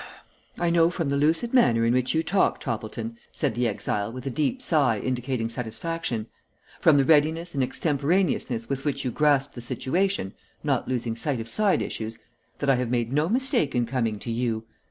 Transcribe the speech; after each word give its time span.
"I 0.57 0.71
know 0.71 0.89
from 0.89 1.09
the 1.09 1.15
lucid 1.15 1.53
manner 1.53 1.85
in 1.85 1.93
which 1.93 2.15
you 2.15 2.23
talk, 2.23 2.59
Toppleton," 2.59 3.17
said 3.31 3.53
the 3.53 3.67
exile, 3.67 4.11
with 4.11 4.25
a 4.25 4.31
deep 4.31 4.59
sigh 4.59 4.97
indicating 4.97 5.47
satisfaction, 5.47 6.25
"from 6.79 6.97
the 6.97 7.05
readiness 7.05 7.53
and 7.53 7.61
extemporaneousness 7.61 8.67
with 8.67 8.83
which 8.83 9.05
you 9.05 9.11
grasp 9.11 9.53
the 9.53 9.61
situation, 9.61 10.33
not 10.63 10.87
losing 10.87 11.15
sight 11.15 11.39
of 11.39 11.47
side 11.47 11.83
issues, 11.83 12.17
that 12.57 12.67
I 12.71 12.77
have 12.77 12.89
made 12.89 13.13
no 13.13 13.29
mistake 13.29 13.75
in 13.75 13.85
coming 13.85 14.17
to 14.17 14.31
you. 14.31 14.65